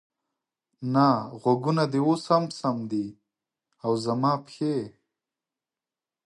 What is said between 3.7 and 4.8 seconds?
او زما پښې؟